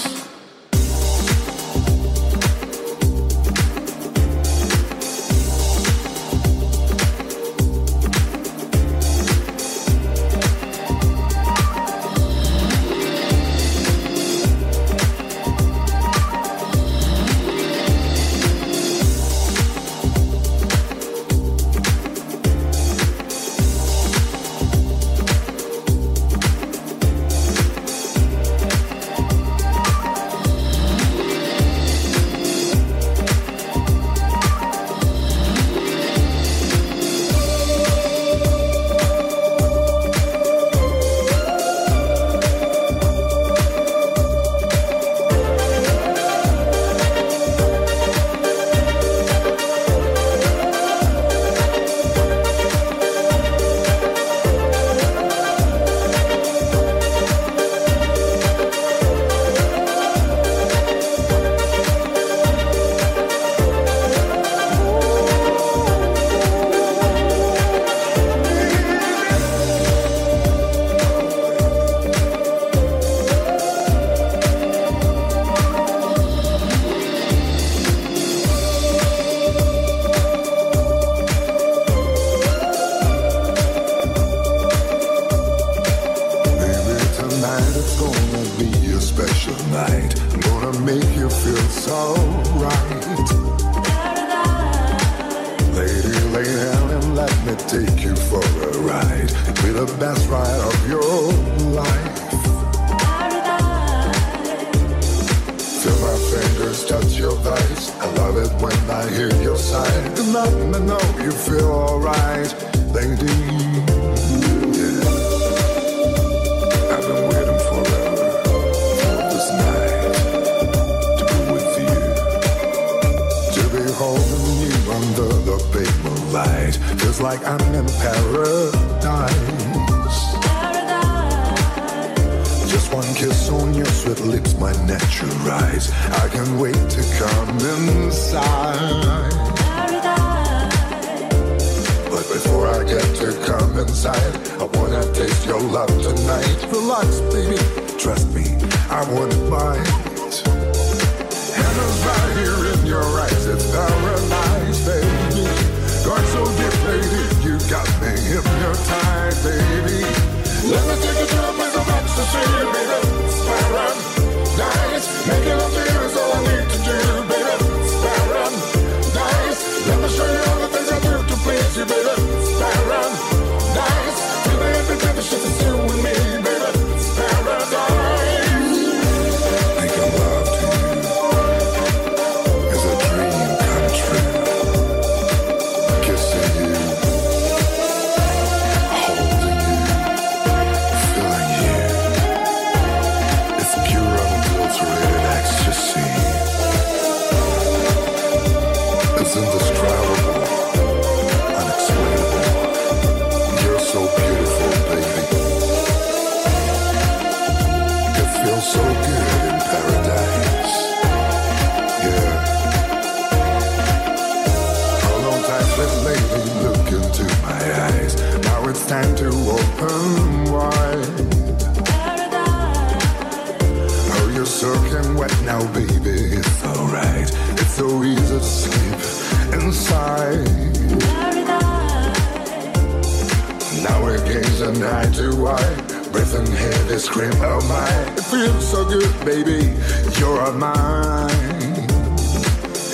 [237.03, 237.31] ice cream.
[237.41, 239.73] Oh my, it feels so good, baby.
[240.19, 241.29] You're mine.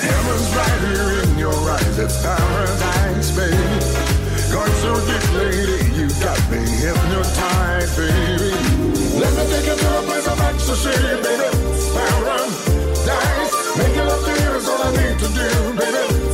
[0.02, 2.00] Heaven's right here in your eyes.
[2.00, 3.58] It's paradise, baby.
[4.52, 5.80] Going so deep, lady.
[5.98, 8.52] You got me hypnotized, baby.
[9.20, 11.50] Let me take you to a place of ecstasy, baby.
[11.70, 13.78] It's paradise.
[13.78, 16.29] Making love to you is all I need to do, baby.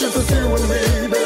[0.00, 1.17] 是否自我的每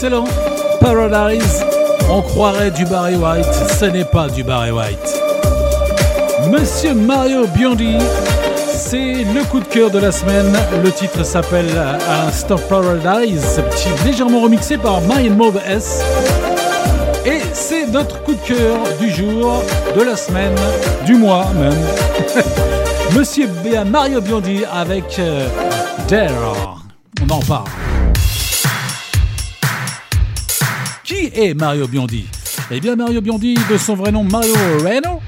[0.00, 0.26] Excellent.
[0.80, 1.64] Paradise.
[2.08, 3.52] On croirait du Barry White.
[3.80, 5.20] Ce n'est pas du Barry White.
[6.52, 7.98] Monsieur Mario Biondi,
[8.76, 10.56] c'est le coup de cœur de la semaine.
[10.84, 13.60] Le titre s'appelle à l'instant Paradise,
[14.04, 16.04] légèrement remixé par My Move S.
[17.26, 19.64] Et c'est notre coup de cœur du jour,
[19.96, 20.54] de la semaine,
[21.06, 21.74] du mois même.
[23.18, 23.48] Monsieur
[23.84, 25.48] Mario Biondi avec euh,
[26.08, 26.84] Dare.
[27.20, 27.87] On en parle.
[31.38, 32.26] Est Mario Biondi
[32.72, 35.20] Eh bien Mario Biondi, de son vrai nom Mario Reno,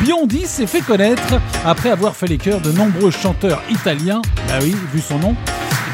[0.00, 4.76] Biondi s'est fait connaître après avoir fait les chœurs de nombreux chanteurs italiens, bah oui,
[4.94, 5.34] vu son nom,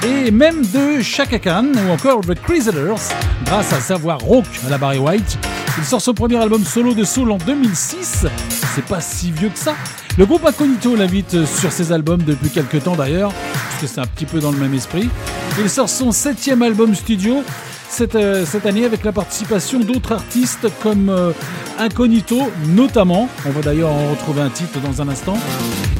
[0.07, 3.09] et même de Chaka Khan ou encore The Chrysler's,
[3.47, 5.39] grâce à sa voix rauque à la Barry White.
[5.79, 8.27] Il sort son premier album solo de soul en 2006,
[8.75, 9.75] c'est pas si vieux que ça.
[10.19, 13.33] Le groupe Incognito l'invite sur ses albums depuis quelques temps d'ailleurs,
[13.71, 15.09] puisque c'est un petit peu dans le même esprit.
[15.59, 17.43] Il sort son septième album studio
[17.93, 21.33] cette, euh, cette année avec la participation d'autres artistes comme euh,
[21.79, 23.29] Incognito notamment.
[23.47, 25.37] On va d'ailleurs en retrouver un titre dans un instant.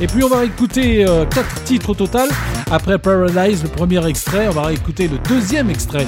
[0.01, 2.29] Et puis on va écouter euh, quatre titres au total.
[2.71, 6.07] Après Paradise, le premier extrait, on va écouter le deuxième extrait.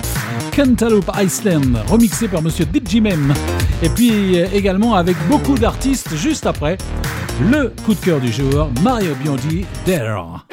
[0.56, 3.34] Cantaloupe Iceland, remixé par Monsieur Digimem.
[3.82, 6.78] Et puis également avec beaucoup d'artistes juste après.
[7.50, 10.46] Le coup de cœur du jour, Mario Biondi, Dare.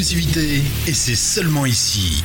[0.00, 2.22] et c'est seulement ici.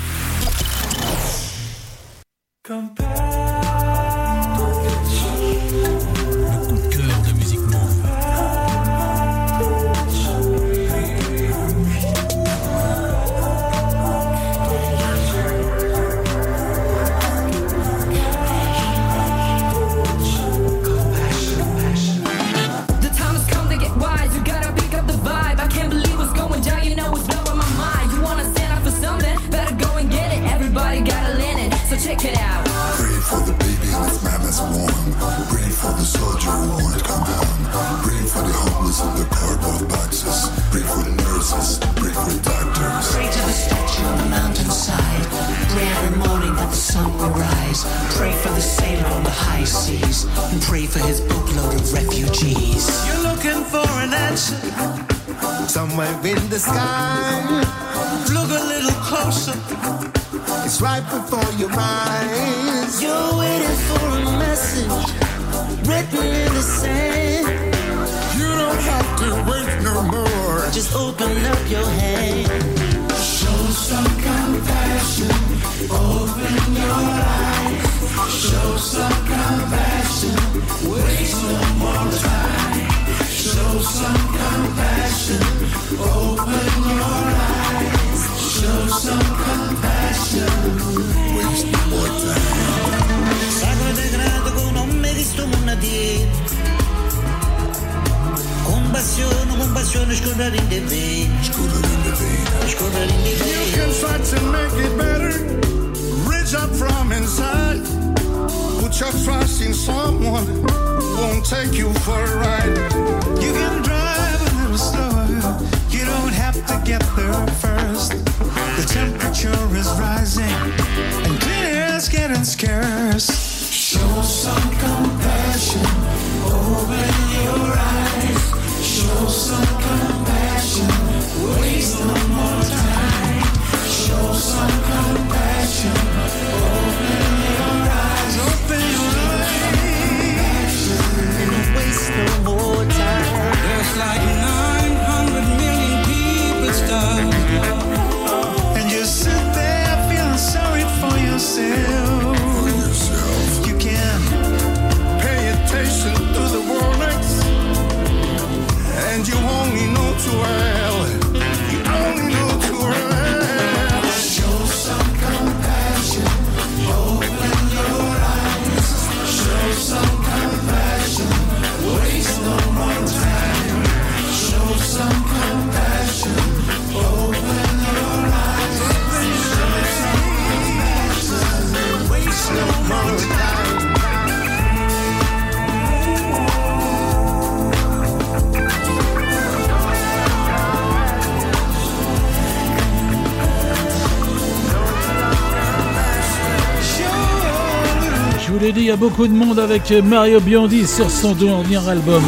[198.67, 202.23] l'ai dit, il y a beaucoup de monde avec Mario Biondi sur son dernier album.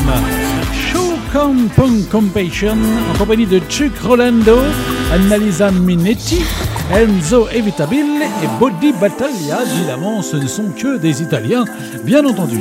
[0.73, 2.75] Show Punk Compassion,
[3.13, 4.57] en compagnie de Chuck Rolando,
[5.13, 6.41] Annalisa Minetti,
[6.93, 9.59] Enzo Evitabile et Body Battaglia.
[9.77, 11.63] Évidemment, ce ne sont que des Italiens,
[12.03, 12.59] bien entendu.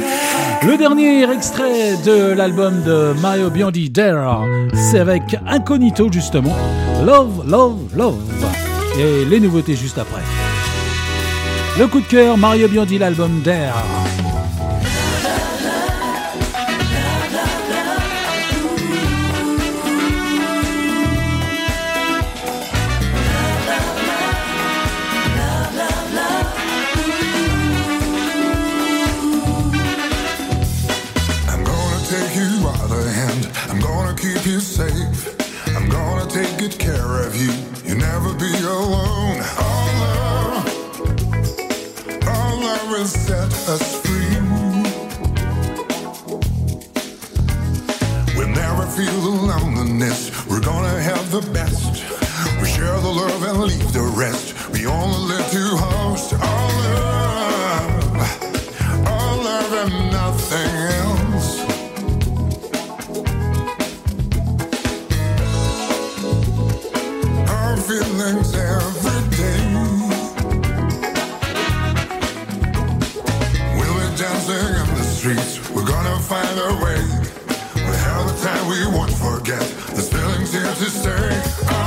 [0.65, 6.55] Le dernier extrait de l'album de Mario Biondi, Dare, c'est avec Incognito justement,
[7.05, 8.20] Love, Love, Love.
[9.01, 10.23] Et les nouveautés juste après.
[11.77, 13.75] Le coup de cœur, Mario Biondi, l'album d'Air.
[51.41, 51.95] the best.
[52.61, 54.71] We share the love and leave the rest.
[54.71, 55.24] We only
[80.85, 81.84] to say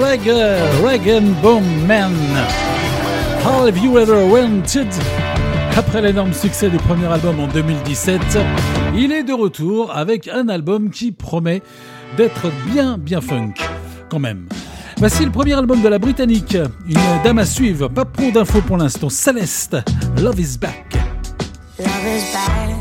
[0.00, 2.12] reggae, reggae and boom man.
[3.44, 4.88] How have you ever wanted?
[5.76, 8.20] Après l'énorme succès du premier album en 2017,
[8.94, 11.62] il est de retour avec un album qui promet
[12.16, 13.54] d'être bien bien funk,
[14.10, 14.48] quand même.
[14.98, 16.56] Voici le premier album de la Britannique,
[16.86, 19.76] une dame à suivre, pas trop d'infos pour l'instant, Céleste,
[20.20, 20.94] Love is back.
[21.78, 22.71] Love is back.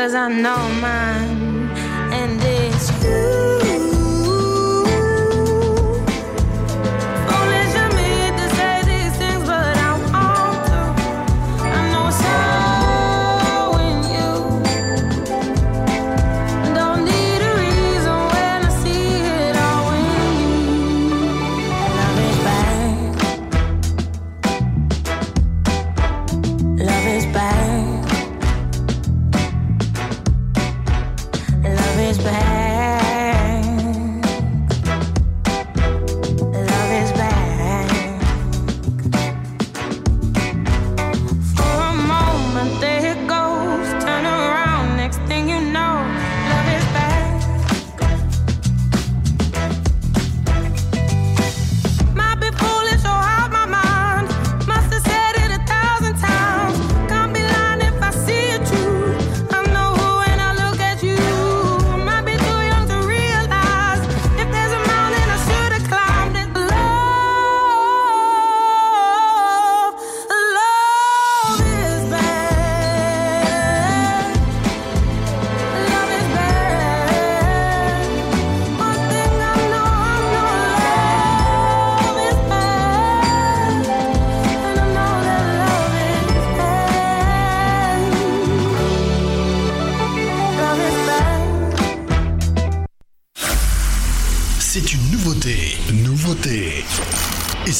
[0.00, 1.39] cause I know mine.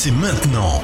[0.03, 0.80] c'est maintenant.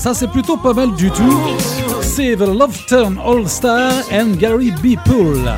[0.00, 1.40] Ça, c'est plutôt pas mal du tout.
[2.00, 4.96] C'est The Love Turn All Star and Gary B.
[5.04, 5.52] Poole.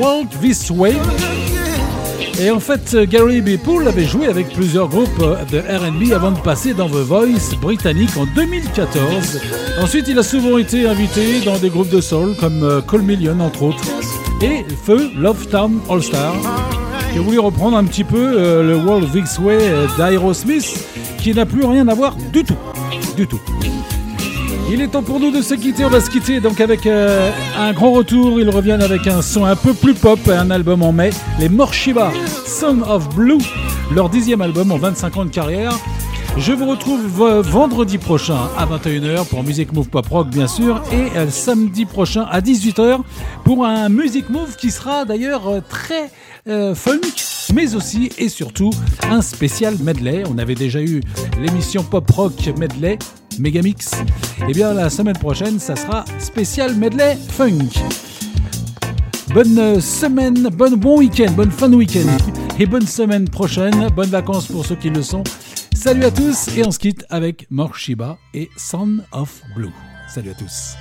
[0.00, 0.94] Walk This Way.
[2.40, 3.56] Et en fait, Gary B.
[3.56, 5.18] Poole avait joué avec plusieurs groupes
[5.50, 9.40] de RB avant de passer dans The Voice britannique en 2014.
[9.80, 13.40] Ensuite, il a souvent été invité dans des groupes de soul comme euh, Cole Million
[13.40, 13.84] entre autres.
[14.42, 19.12] Et Feu Love Town All Star a voulu reprendre un petit peu euh, le World
[19.12, 20.84] This Way euh, d'Aerosmith
[21.18, 22.56] qui n'a plus rien à voir du tout.
[23.16, 23.40] Du tout.
[24.68, 25.84] Il est temps pour nous de se quitter.
[25.84, 28.40] On va se quitter donc avec euh, un grand retour.
[28.40, 31.10] Ils reviennent avec un son un peu plus pop, un album en mai.
[31.38, 32.10] Les Morshiba,
[32.44, 33.38] Son of Blue,
[33.94, 35.78] leur dixième album en 25 ans de carrière.
[36.38, 37.06] Je vous retrouve
[37.42, 42.26] vendredi prochain à 21h pour Music Move Pop Rock bien sûr et euh, samedi prochain
[42.30, 43.00] à 18h
[43.44, 46.10] pour un Music Move qui sera d'ailleurs euh, très
[46.48, 47.00] euh, funk
[47.54, 48.70] mais aussi et surtout
[49.10, 50.24] un spécial medley.
[50.28, 51.00] On avait déjà eu
[51.38, 52.98] l'émission Pop Rock Medley
[53.38, 53.90] Megamix.
[54.48, 57.68] Et bien la semaine prochaine ça sera spécial medley funk.
[59.34, 62.08] Bonne semaine, bon, bon week-end, bonne fin de week-end
[62.58, 63.88] et bonne semaine prochaine.
[63.94, 65.22] Bonnes vacances pour ceux qui le sont.
[65.82, 69.72] Salut à tous et on se quitte avec Morshiba et Son of Blue.
[70.08, 70.76] Salut à tous.